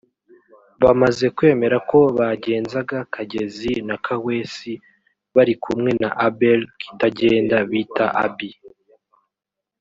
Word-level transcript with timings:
bamaze 0.83 1.25
kwemera 1.37 1.77
ko 1.89 1.99
bagenzaga 2.19 2.97
Kagezi 3.15 3.71
na 3.87 3.95
Kaweesi 4.05 4.73
bari 5.35 5.53
kumwe 5.63 5.91
na 6.01 6.09
Abel 6.27 6.61
Kitagenda 6.81 7.57
bita 7.71 8.05
Abby 8.25 8.51